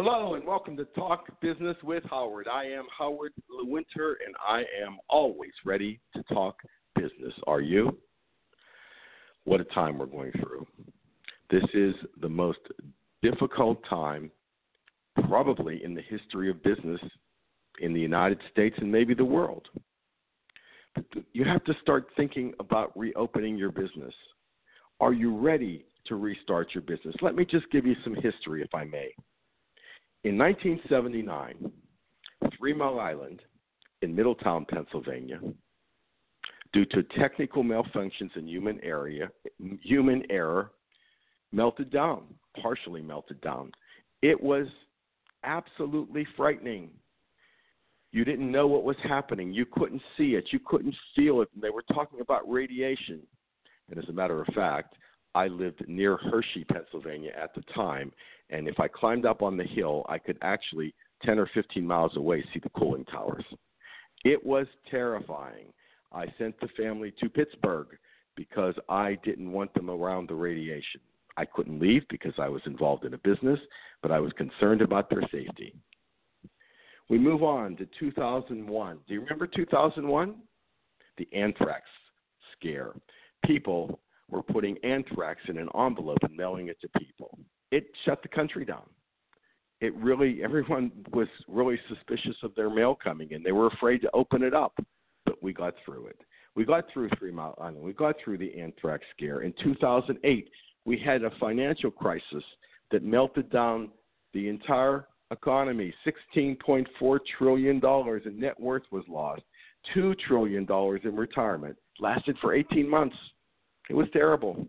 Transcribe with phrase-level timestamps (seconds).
[0.00, 2.46] Hello and welcome to Talk Business with Howard.
[2.46, 6.54] I am Howard Lewinter and I am always ready to talk
[6.94, 7.34] business.
[7.48, 7.98] Are you?
[9.42, 10.68] What a time we're going through.
[11.50, 12.60] This is the most
[13.24, 14.30] difficult time
[15.28, 17.00] probably in the history of business
[17.80, 19.66] in the United States and maybe the world.
[20.94, 24.14] But you have to start thinking about reopening your business.
[25.00, 27.16] Are you ready to restart your business?
[27.20, 29.12] Let me just give you some history, if I may.
[30.24, 31.72] In 1979,
[32.58, 33.40] Three Mile Island
[34.02, 35.40] in Middletown, Pennsylvania,
[36.72, 39.30] due to technical malfunctions and human area,
[39.80, 40.72] human error,
[41.52, 42.24] melted down,
[42.60, 43.72] partially melted down.
[44.22, 44.66] It was
[45.44, 46.90] absolutely frightening.
[48.12, 49.52] You didn't know what was happening.
[49.52, 50.48] You couldn't see it.
[50.50, 51.48] You couldn't feel it.
[51.54, 53.20] And they were talking about radiation.
[53.88, 54.94] And as a matter of fact,
[55.34, 58.12] I lived near Hershey, Pennsylvania at the time.
[58.50, 62.16] And if I climbed up on the hill, I could actually, 10 or 15 miles
[62.16, 63.44] away, see the cooling towers.
[64.24, 65.72] It was terrifying.
[66.12, 67.88] I sent the family to Pittsburgh
[68.36, 71.00] because I didn't want them around the radiation.
[71.36, 73.60] I couldn't leave because I was involved in a business,
[74.02, 75.74] but I was concerned about their safety.
[77.08, 78.98] We move on to 2001.
[79.06, 80.34] Do you remember 2001?
[81.16, 81.82] The anthrax
[82.56, 82.92] scare.
[83.44, 84.00] People
[84.30, 87.38] were putting anthrax in an envelope and mailing it to people.
[87.70, 88.88] It shut the country down.
[89.80, 93.42] It really, everyone was really suspicious of their mail coming in.
[93.42, 94.78] They were afraid to open it up
[95.28, 96.18] but we got through it.
[96.56, 97.82] We got through Three Mile Island.
[97.82, 99.42] We got through the anthrax scare.
[99.42, 100.50] In 2008,
[100.86, 102.42] we had a financial crisis
[102.90, 103.90] that melted down
[104.32, 105.92] the entire economy.
[106.34, 107.80] $16.4 trillion
[108.24, 109.42] in net worth was lost.
[109.94, 110.66] $2 trillion
[111.04, 111.76] in retirement.
[112.00, 113.16] Lasted for 18 months.
[113.88, 114.66] It was terrible.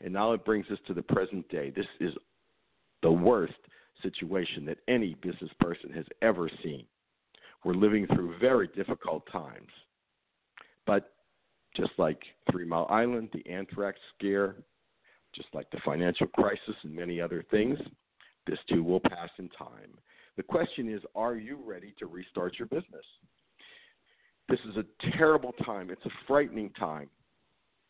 [0.00, 1.70] And now it brings us to the present day.
[1.70, 2.12] This is
[3.02, 3.54] the worst
[4.02, 6.84] situation that any business person has ever seen.
[7.64, 9.68] We're living through very difficult times.
[10.86, 11.12] But
[11.76, 14.56] just like Three Mile Island, the anthrax scare,
[15.34, 17.78] just like the financial crisis and many other things,
[18.46, 19.90] this too will pass in time.
[20.36, 23.04] The question is are you ready to restart your business?
[24.48, 25.90] This is a terrible time.
[25.90, 27.10] It's a frightening time.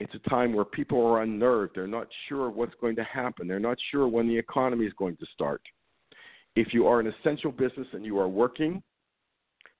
[0.00, 1.72] It's a time where people are unnerved.
[1.74, 3.46] They're not sure what's going to happen.
[3.46, 5.62] They're not sure when the economy is going to start.
[6.56, 8.82] If you are an essential business and you are working,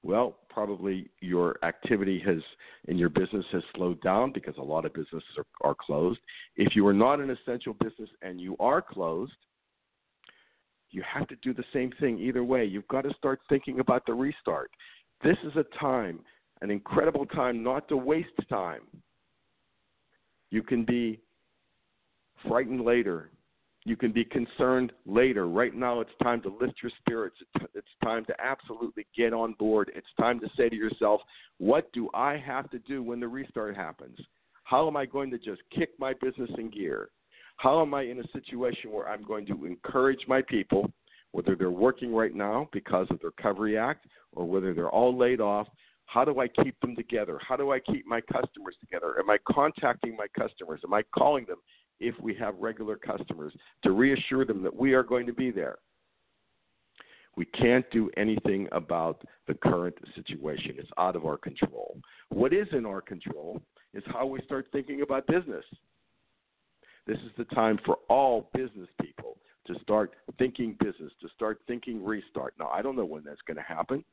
[0.02, 2.38] well, probably your activity has
[2.88, 6.20] in your business has slowed down because a lot of businesses are, are closed.
[6.56, 9.32] If you are not an essential business and you are closed,
[10.90, 12.64] you have to do the same thing either way.
[12.64, 14.70] You've got to start thinking about the restart.
[15.24, 16.20] This is a time,
[16.60, 18.82] an incredible time not to waste time.
[20.54, 21.20] You can be
[22.46, 23.30] frightened later
[23.84, 25.46] you can be concerned later.
[25.46, 27.36] Right now, it's time to lift your spirits.
[27.74, 29.92] It's time to absolutely get on board.
[29.94, 31.20] It's time to say to yourself,
[31.58, 34.18] what do I have to do when the restart happens?
[34.64, 37.10] How am I going to just kick my business in gear?
[37.58, 40.90] How am I in a situation where I'm going to encourage my people,
[41.32, 45.42] whether they're working right now because of the Recovery Act or whether they're all laid
[45.42, 45.68] off?
[46.06, 47.40] How do I keep them together?
[47.46, 49.18] How do I keep my customers together?
[49.18, 50.80] Am I contacting my customers?
[50.84, 51.58] Am I calling them?
[52.00, 55.78] if we have regular customers to reassure them that we are going to be there.
[57.36, 60.76] We can't do anything about the current situation.
[60.78, 61.98] It's out of our control.
[62.28, 63.60] What is in our control
[63.92, 65.64] is how we start thinking about business.
[67.06, 69.36] This is the time for all business people
[69.66, 72.54] to start thinking business, to start thinking restart.
[72.58, 74.04] Now, I don't know when that's going to happen.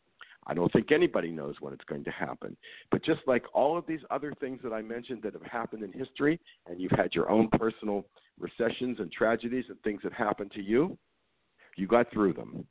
[0.48, 2.58] I don't think anybody knows when it's going to happen.
[2.90, 5.92] But just like all of these other things that I mentioned that have happened in
[5.92, 8.06] history, and you've had your own personal
[8.40, 10.98] recessions and tragedies and things that happened to you,
[11.78, 12.66] you got through them.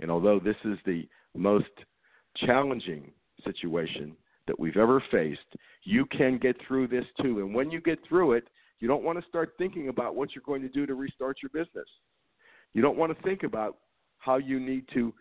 [0.00, 1.70] And although this is the most
[2.36, 3.12] challenging
[3.44, 5.40] situation that we've ever faced,
[5.84, 7.40] you can get through this too.
[7.40, 8.44] And when you get through it,
[8.78, 11.50] you don't want to start thinking about what you're going to do to restart your
[11.50, 11.86] business.
[12.72, 13.78] You don't want to think about
[14.18, 15.12] how you need to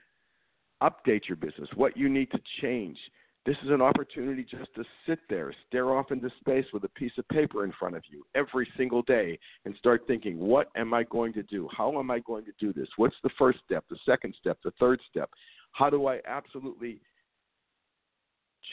[0.81, 2.97] update your business, what you need to change
[3.45, 7.13] This is an opportunity just to sit there, stare off into space with a piece
[7.17, 11.03] of paper in front of you every single day and start thinking, what am I
[11.03, 11.67] going to do?
[11.75, 12.87] How am I going to do this?
[12.97, 15.29] What's the first step, the second step, the third step?
[15.71, 16.99] How do I absolutely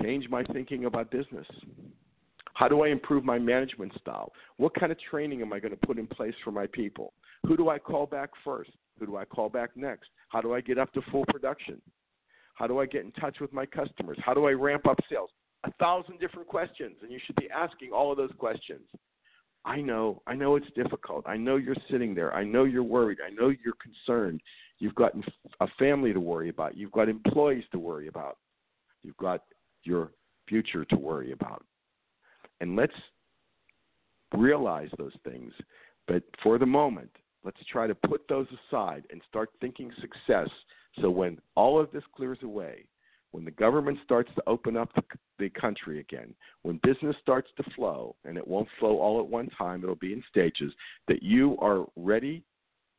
[0.02, 1.47] change my thinking about business?
[2.56, 4.32] How do I improve my management style?
[4.56, 7.12] What kind of training am I going to put in place for my people?
[7.47, 8.70] Who do I call back first?
[8.99, 10.08] Who do I call back next?
[10.31, 11.82] How do I get up to full production?
[12.55, 14.17] How do I get in touch with my customers?
[14.25, 15.29] How do I ramp up sales?
[15.64, 18.88] A thousand different questions, and you should be asking all of those questions.
[19.67, 21.26] I know, I know it's difficult.
[21.29, 22.35] I know you're sitting there.
[22.35, 23.19] I know you're worried.
[23.23, 24.41] I know you're concerned.
[24.79, 25.12] You've got
[25.61, 26.75] a family to worry about.
[26.75, 28.38] You've got employees to worry about.
[29.02, 29.43] You've got
[29.82, 30.12] your
[30.49, 31.62] future to worry about.
[32.61, 32.94] And let's
[34.37, 35.53] realize those things.
[36.06, 37.11] But for the moment,
[37.44, 40.49] let's try to put those aside and start thinking success
[41.00, 42.85] so when all of this clears away,
[43.32, 45.03] when the government starts to open up the,
[45.38, 49.49] the country again, when business starts to flow, and it won't flow all at one
[49.59, 50.73] time, it'll be in stages,
[51.09, 52.43] that you are ready,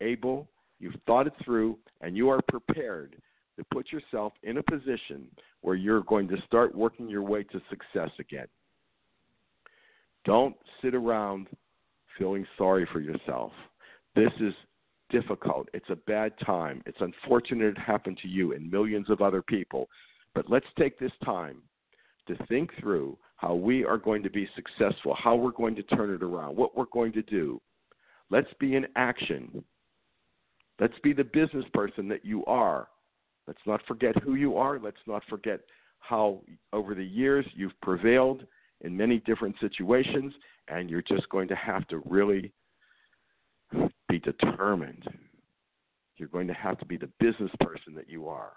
[0.02, 0.48] able,
[0.80, 3.16] you've thought it through, and you are prepared
[3.58, 5.28] to put yourself in a position
[5.62, 8.48] where you're going to start working your way to success again.
[10.28, 11.48] Don't sit around
[12.18, 13.54] feeling sorry for yourself.
[14.14, 14.54] This is
[15.10, 15.70] difficult.
[15.74, 16.84] It's a bad time.
[16.86, 19.88] It's unfortunate it happened to you and millions of other people.
[20.36, 21.62] But let's take this time
[22.28, 26.14] to think through how we are going to be successful, how we're going to turn
[26.14, 27.62] it around, what we're going to do.
[28.30, 29.64] Let's be in action.
[30.78, 32.90] Let's be the business person that you are.
[33.48, 34.78] Let's not forget who you are.
[34.78, 35.62] Let's not forget
[36.00, 36.42] how,
[36.74, 38.46] over the years, you've prevailed
[38.82, 40.34] in many different situations,
[40.68, 42.52] and you're just going to have to really
[44.10, 45.04] be determined.
[46.18, 48.54] You're going to have to be the business person that you are.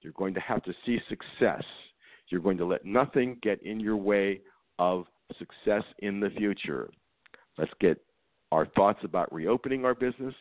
[0.00, 1.64] You're going to have to see success.
[2.28, 4.40] You're going to let nothing get in your way
[4.78, 5.06] of
[5.38, 6.90] success in the future.
[7.58, 8.00] Let's get
[8.50, 10.34] our thoughts about reopening our business.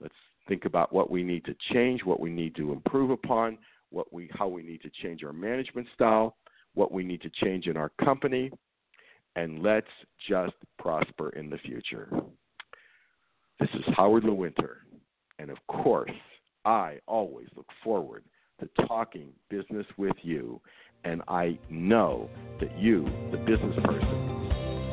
[0.00, 0.14] Let's
[0.48, 3.58] think about what we need to change, what we need to improve upon,
[3.90, 6.36] what we how we need to change our management style,
[6.74, 8.50] what we need to change in our company,
[9.36, 9.86] and let's
[10.28, 12.08] just prosper in the future.
[13.60, 14.78] This is Howard Lewinter,
[15.38, 16.10] and of course,
[16.64, 18.24] I always look forward
[18.60, 20.60] to talking business with you,
[21.04, 22.28] and I know
[22.60, 24.50] that you, the business person,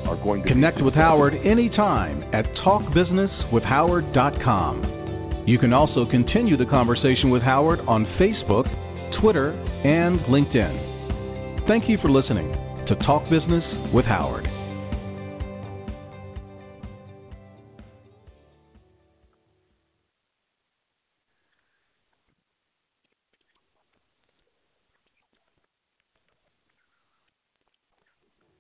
[0.08, 5.44] are going to connect with Howard anytime at talkbusinesswithhoward.com.
[5.48, 8.68] You can also continue the conversation with Howard on Facebook,
[9.22, 11.68] Twitter, and LinkedIn.
[11.68, 14.55] Thank you for listening to Talk Business with Howard.